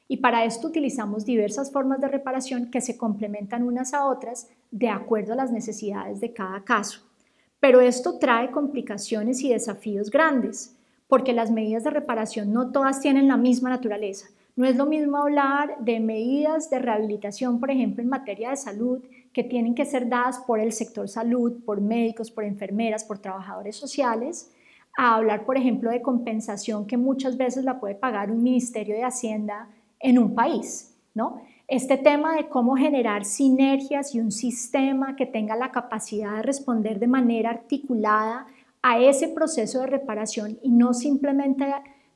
[0.08, 4.90] Y para esto utilizamos diversas formas de reparación que se complementan unas a otras de
[4.90, 7.00] acuerdo a las necesidades de cada caso.
[7.60, 10.76] Pero esto trae complicaciones y desafíos grandes,
[11.08, 14.28] porque las medidas de reparación no todas tienen la misma naturaleza.
[14.56, 19.02] No es lo mismo hablar de medidas de rehabilitación, por ejemplo, en materia de salud,
[19.32, 23.76] que tienen que ser dadas por el sector salud, por médicos, por enfermeras, por trabajadores
[23.76, 24.50] sociales,
[24.96, 29.04] a hablar, por ejemplo, de compensación que muchas veces la puede pagar un Ministerio de
[29.04, 29.68] Hacienda
[30.00, 31.42] en un país, ¿no?
[31.68, 37.00] Este tema de cómo generar sinergias y un sistema que tenga la capacidad de responder
[37.00, 38.46] de manera articulada
[38.82, 41.66] a ese proceso de reparación y no simplemente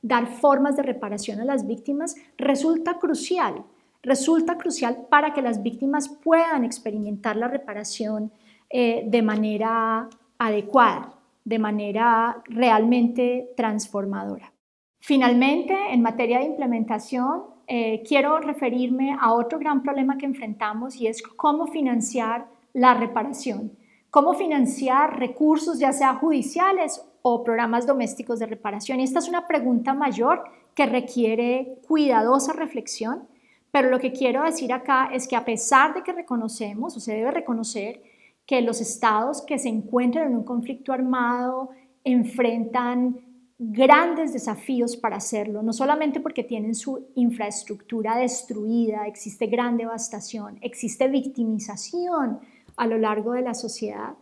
[0.01, 3.65] dar formas de reparación a las víctimas resulta crucial.
[4.01, 8.31] Resulta crucial para que las víctimas puedan experimentar la reparación
[8.69, 14.53] eh, de manera adecuada, de manera realmente transformadora.
[15.01, 21.07] Finalmente, en materia de implementación, eh, quiero referirme a otro gran problema que enfrentamos y
[21.07, 23.71] es cómo financiar la reparación,
[24.09, 28.99] cómo financiar recursos ya sea judiciales o programas domésticos de reparación.
[28.99, 30.43] Y esta es una pregunta mayor
[30.75, 33.29] que requiere cuidadosa reflexión,
[33.71, 37.13] pero lo que quiero decir acá es que a pesar de que reconocemos, o se
[37.13, 38.01] debe reconocer,
[38.45, 41.69] que los estados que se encuentran en un conflicto armado
[42.03, 43.17] enfrentan
[43.63, 51.07] grandes desafíos para hacerlo, no solamente porque tienen su infraestructura destruida, existe gran devastación, existe
[51.07, 52.39] victimización
[52.75, 54.15] a lo largo de la sociedad.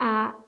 [0.00, 0.38] Ah,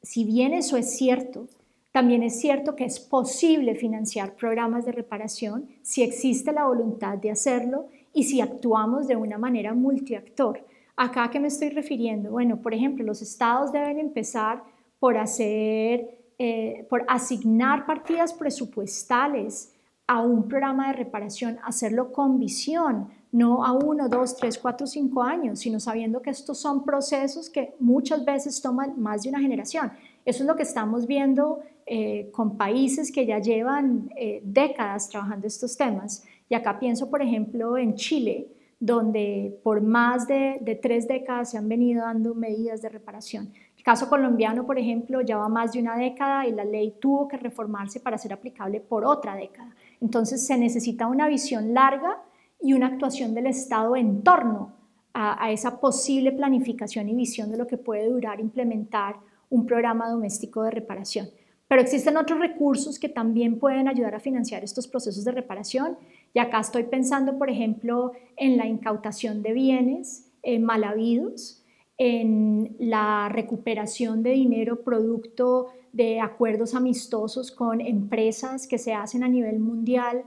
[0.00, 1.48] si bien eso es cierto,
[1.90, 7.32] también es cierto que es posible financiar programas de reparación si existe la voluntad de
[7.32, 10.64] hacerlo y si actuamos de una manera multiactor.
[10.94, 12.30] ¿Acá a qué me estoy refiriendo?
[12.30, 14.62] Bueno, por ejemplo, los estados deben empezar
[15.00, 19.72] por hacer eh, por asignar partidas presupuestales
[20.06, 25.22] a un programa de reparación, hacerlo con visión, no a uno, dos, tres, cuatro, cinco
[25.22, 29.92] años, sino sabiendo que estos son procesos que muchas veces toman más de una generación.
[30.24, 35.46] Eso es lo que estamos viendo eh, con países que ya llevan eh, décadas trabajando
[35.46, 36.24] estos temas.
[36.48, 38.48] Y acá pienso, por ejemplo, en Chile,
[38.80, 43.52] donde por más de, de tres décadas se han venido dando medidas de reparación.
[43.88, 47.38] El caso colombiano, por ejemplo, lleva más de una década y la ley tuvo que
[47.38, 49.74] reformarse para ser aplicable por otra década.
[50.02, 52.18] Entonces se necesita una visión larga
[52.60, 54.74] y una actuación del Estado en torno
[55.14, 59.16] a, a esa posible planificación y visión de lo que puede durar implementar
[59.48, 61.30] un programa doméstico de reparación.
[61.66, 65.96] Pero existen otros recursos que también pueden ayudar a financiar estos procesos de reparación.
[66.34, 71.64] Y acá estoy pensando, por ejemplo, en la incautación de bienes eh, mal habidos,
[71.98, 79.28] en la recuperación de dinero producto de acuerdos amistosos con empresas que se hacen a
[79.28, 80.24] nivel mundial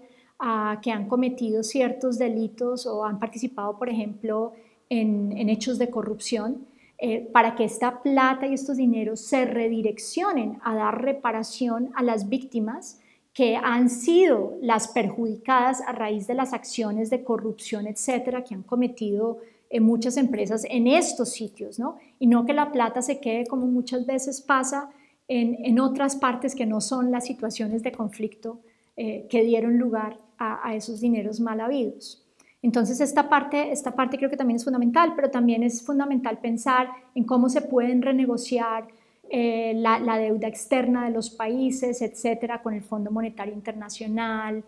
[0.82, 4.54] que han cometido ciertos delitos o han participado, por ejemplo,
[4.90, 6.66] en, hechos de corrupción,
[6.98, 12.28] eh, para que esta plata y estos dineros se redireccionen a dar reparación a las
[12.28, 13.00] víctimas
[13.34, 18.64] que han sido las perjudicadas a raíz de las acciones de corrupción, etcétera, que han
[18.64, 19.40] cometido
[19.72, 21.98] en muchas empresas en estos sitios, ¿no?
[22.20, 24.90] Y no que la plata se quede como muchas veces pasa
[25.28, 28.60] en, en otras partes que no son las situaciones de conflicto
[28.98, 32.28] eh, que dieron lugar a, a, esos dineros mal habidos.
[32.62, 36.90] Entonces esta parte, esta parte creo que también es fundamental, pero también es fundamental pensar
[37.16, 38.88] en cómo se pueden renegociar
[39.30, 44.66] eh, la, la, deuda externa de los países, etcétera, con el Fondo Monetario Internacional,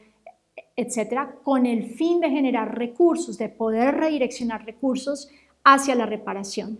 [0.75, 5.29] etcétera, con el fin de generar recursos, de poder redireccionar recursos
[5.63, 6.79] hacia la reparación.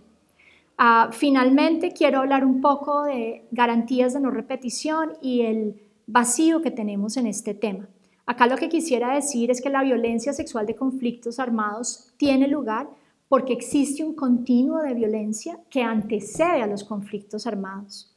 [0.76, 6.72] Ah, finalmente, quiero hablar un poco de garantías de no repetición y el vacío que
[6.72, 7.88] tenemos en este tema.
[8.26, 12.88] Acá lo que quisiera decir es que la violencia sexual de conflictos armados tiene lugar
[13.28, 18.14] porque existe un continuo de violencia que antecede a los conflictos armados,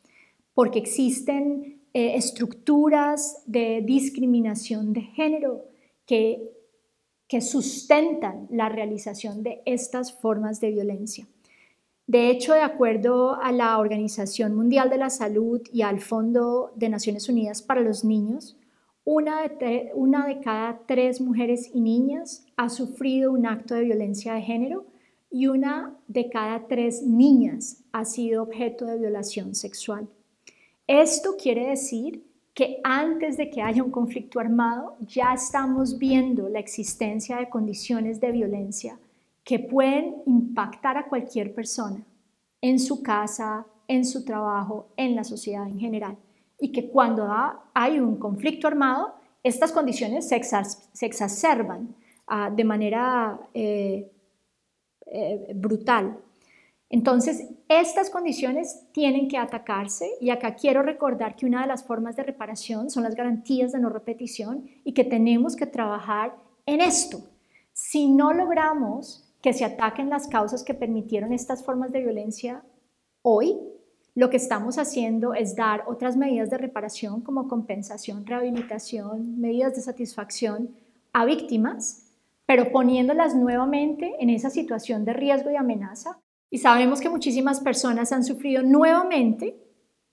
[0.54, 5.66] porque existen eh, estructuras de discriminación de género
[6.06, 6.52] que,
[7.28, 11.26] que sustentan la realización de estas formas de violencia.
[12.06, 16.90] De hecho, de acuerdo a la Organización Mundial de la Salud y al Fondo de
[16.90, 18.58] Naciones Unidas para los Niños,
[19.04, 24.36] una de, una de, cada tres mujeres y niñas ha sufrido un acto de violencia
[24.36, 24.86] de género
[25.32, 30.08] y una de cada tres niñas ha sido objeto de violación sexual.
[30.88, 36.60] Esto quiere decir que antes de que haya un conflicto armado ya estamos viendo la
[36.60, 38.98] existencia de condiciones de violencia
[39.44, 42.04] que pueden impactar a cualquier persona
[42.62, 46.18] en su casa, en su trabajo, en la sociedad en general.
[46.60, 47.30] Y que cuando
[47.74, 49.14] hay un conflicto armado,
[49.44, 50.36] estas condiciones se,
[51.06, 54.12] exacerban ah, de manera eh,
[55.06, 56.18] eh, brutal.
[56.90, 62.16] Entonces, estas condiciones tienen que atacarse y acá quiero recordar que una de las formas
[62.16, 66.36] de reparación son las garantías de no repetición y que tenemos que trabajar
[66.66, 67.20] en esto.
[67.74, 72.64] Si no logramos que se ataquen las causas que permitieron estas formas de violencia
[73.22, 73.58] hoy,
[74.16, 79.82] lo que estamos haciendo es dar otras medidas de reparación como compensación, rehabilitación, medidas de
[79.82, 80.72] satisfacción
[81.14, 82.08] a víctimas,
[82.46, 86.18] pero poniéndolas nuevamente en esa situación de riesgo y amenaza.
[86.50, 89.58] Y sabemos que muchísimas personas han sufrido nuevamente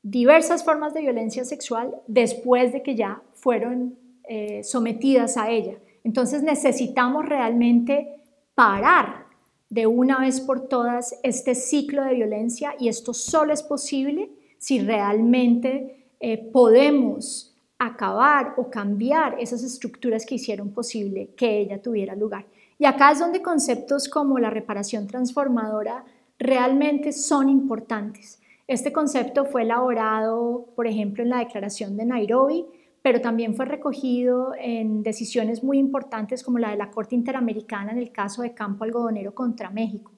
[0.03, 5.79] diversas formas de violencia sexual después de que ya fueron eh, sometidas a ella.
[6.03, 8.21] Entonces necesitamos realmente
[8.55, 9.27] parar
[9.71, 14.79] de una vez por todas este ciclo de violencia y esto solo es posible si
[14.81, 22.47] realmente eh, podemos acabar o cambiar esas estructuras que hicieron posible que ella tuviera lugar.
[22.79, 26.05] Y acá es donde conceptos como la reparación transformadora
[26.39, 28.41] realmente son importantes.
[28.67, 32.65] Este concepto fue elaborado, por ejemplo, en la Declaración de Nairobi,
[33.03, 37.99] pero también fue recogido en decisiones muy importantes como la de la Corte Interamericana en
[37.99, 40.13] el caso de Campo Algodonero contra México,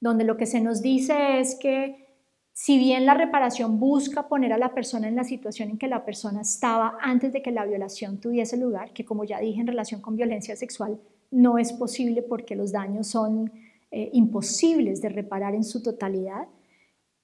[0.00, 2.04] donde lo que se nos dice es que
[2.52, 6.04] si bien la reparación busca poner a la persona en la situación en que la
[6.04, 10.00] persona estaba antes de que la violación tuviese lugar, que como ya dije en relación
[10.00, 11.00] con violencia sexual
[11.30, 13.50] no es posible porque los daños son
[13.96, 16.48] eh, imposibles de reparar en su totalidad,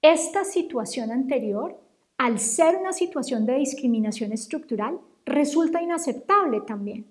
[0.03, 1.77] esta situación anterior
[2.17, 7.07] al ser una situación de discriminación estructural, resulta inaceptable también.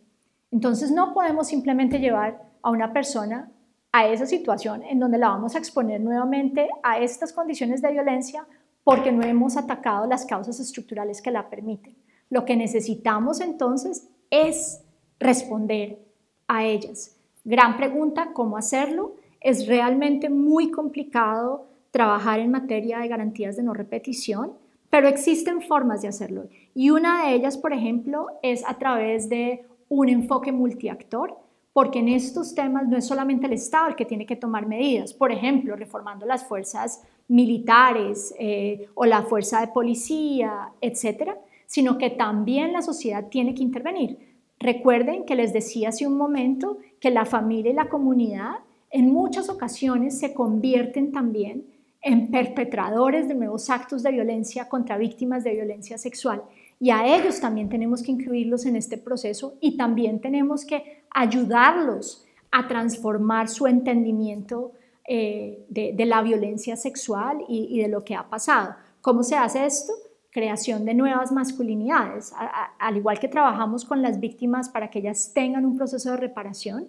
[0.49, 3.51] Entonces no podemos simplemente llevar a una persona
[3.91, 8.45] a esa situación en donde la vamos a exponer nuevamente a estas condiciones de violencia
[8.85, 11.97] porque no hemos atacado las causas estructurales que la permiten.
[12.29, 14.83] Lo que necesitamos entonces es
[15.19, 15.99] responder
[16.47, 17.17] a ellas.
[17.43, 19.15] Gran pregunta, ¿cómo hacerlo?
[19.41, 24.53] Es realmente muy complicado trabajar en materia de garantías de no repetición
[24.89, 29.65] pero existen formas de hacerlo y una de ellas, por ejemplo, es a través de
[29.87, 31.37] un enfoque multiactor,
[31.73, 35.13] porque en estos temas no es solamente el Estado el que tiene que tomar medidas,
[35.13, 41.37] por ejemplo, reformando las fuerzas militares eh, o la fuerza de policía, etcétera,
[41.67, 44.17] sino que también la sociedad tiene que intervenir.
[44.59, 48.55] Recuerden que les decía hace un momento que la familia y la comunidad
[48.91, 51.65] en muchas ocasiones se convierten también
[52.01, 56.43] en perpetradores de nuevos actos de violencia contra víctimas de violencia sexual.
[56.79, 62.25] Y a ellos también tenemos que incluirlos en este proceso y también tenemos que ayudarlos
[62.51, 64.71] a transformar su entendimiento
[65.07, 68.75] eh, de, la violencia sexual y, de lo que ha pasado.
[69.01, 69.91] ¿Cómo se hace esto?
[70.31, 72.31] Creación de nuevas masculinidades.
[72.79, 76.87] al igual que trabajamos con las víctimas para que ellas tengan un proceso de reparación,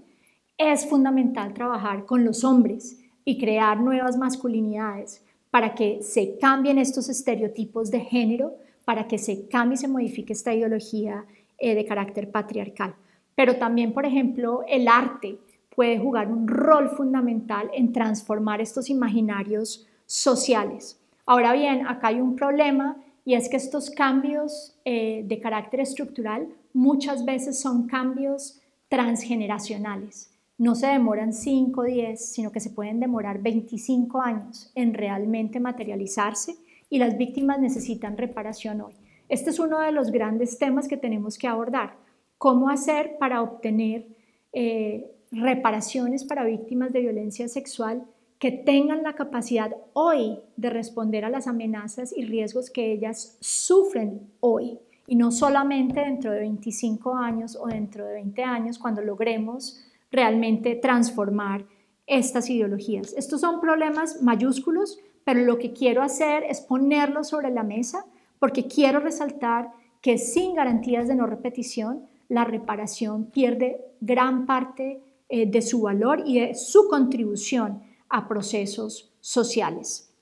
[0.61, 7.09] es fundamental trabajar con los hombres y crear nuevas masculinidades para que se cambien estos
[7.09, 11.25] estereotipos de género, para que se cambie y se modifique esta ideología
[11.57, 12.95] eh, de carácter patriarcal.
[13.35, 15.39] Pero también, por ejemplo, el arte
[15.75, 21.01] puede jugar un rol fundamental en transformar estos imaginarios sociales.
[21.25, 26.49] Ahora bien, acá hay un problema y es que estos cambios eh, de carácter estructural
[26.75, 30.31] muchas veces son cambios transgeneracionales
[30.61, 35.59] no se demoran 5 o 10, sino que se pueden demorar 25 años en realmente
[35.59, 36.55] materializarse
[36.91, 38.93] y las víctimas necesitan reparación hoy.
[39.31, 41.97] Este es uno de los grandes temas que tenemos que abordar.
[42.37, 44.07] ¿Cómo hacer para obtener
[44.53, 48.05] eh, reparaciones para víctimas de violencia sexual
[48.39, 54.29] que tengan la capacidad hoy de responder a las amenazas y riesgos que ellas sufren
[54.41, 54.79] hoy?
[55.07, 60.75] Y no solamente dentro de 25 años o dentro de 20 años, cuando logremos realmente
[60.75, 61.67] transformar
[62.07, 63.15] estas ideologías.
[63.17, 68.05] Estos son problemas mayúsculos, pero lo que quiero hacer es ponerlos sobre la mesa
[68.39, 75.47] porque quiero resaltar que sin garantías de no repetición, la reparación pierde gran parte eh,
[75.47, 80.13] de su valor y de su contribución a procesos sociales.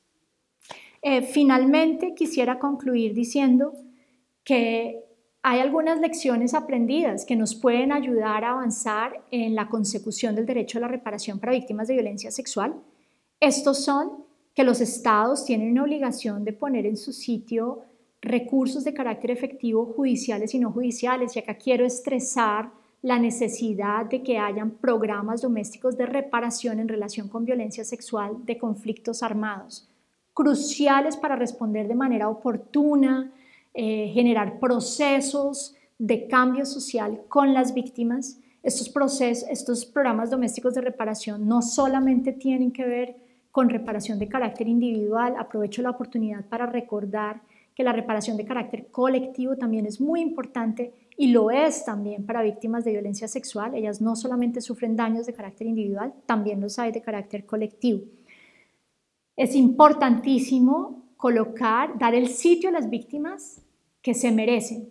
[1.00, 3.72] Eh, finalmente, quisiera concluir diciendo
[4.42, 5.04] que
[5.50, 10.76] hay algunas lecciones aprendidas que nos pueden ayudar a avanzar en la consecución del derecho
[10.76, 12.74] a la reparación para víctimas de violencia sexual.
[13.40, 17.80] Estos son que los estados tienen una obligación de poner en su sitio
[18.20, 21.34] recursos de carácter efectivo judiciales y no judiciales.
[21.34, 22.70] Y acá quiero estresar
[23.00, 28.58] la necesidad de que hayan programas domésticos de reparación en relación con violencia sexual de
[28.58, 29.88] conflictos armados,
[30.34, 33.32] cruciales para responder de manera oportuna,
[33.74, 38.40] eh, generar procesos de cambio social con las víctimas.
[38.62, 43.16] Estos, procesos, estos programas domésticos de reparación no solamente tienen que ver
[43.50, 47.42] con reparación de carácter individual, aprovecho la oportunidad para recordar
[47.74, 52.42] que la reparación de carácter colectivo también es muy importante y lo es también para
[52.42, 53.74] víctimas de violencia sexual.
[53.74, 58.02] Ellas no solamente sufren daños de carácter individual, también los hay de carácter colectivo.
[59.36, 63.60] Es importantísimo colocar, dar el sitio a las víctimas
[64.00, 64.90] que se merecen,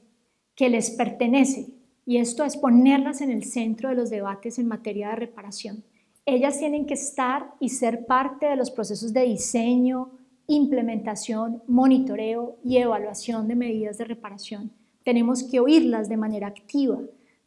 [0.53, 1.69] que les pertenece,
[2.05, 5.83] y esto es ponerlas en el centro de los debates en materia de reparación.
[6.25, 10.11] Ellas tienen que estar y ser parte de los procesos de diseño,
[10.47, 14.71] implementación, monitoreo y evaluación de medidas de reparación.
[15.03, 16.99] Tenemos que oírlas de manera activa,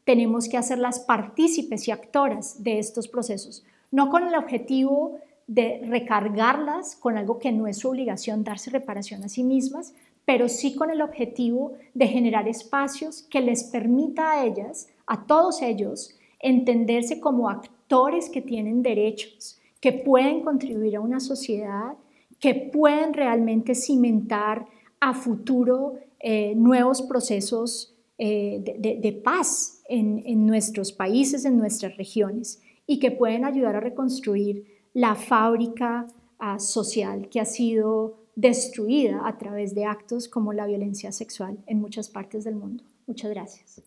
[0.04, 5.18] tenemos que hacerlas partícipes y actoras de estos procesos, no con el objetivo
[5.50, 9.94] de recargarlas con algo que no es su obligación darse reparación a sí mismas,
[10.24, 15.60] pero sí con el objetivo de generar espacios que les permita a ellas, a todos
[15.60, 21.94] ellos, entenderse como actores que tienen derechos, que pueden contribuir a una sociedad
[22.38, 24.66] que pueden realmente cimentar
[25.00, 33.00] a futuro eh, nuevos procesos eh, de, paz en, nuestros países, en nuestras regiones, y
[33.00, 36.06] que pueden ayudar a reconstruir la fábrica
[36.38, 41.80] ah, social que ha sido destruida a través de actos como la violencia sexual en
[41.80, 42.84] muchas partes del mundo.
[43.06, 43.82] Muchas gracias.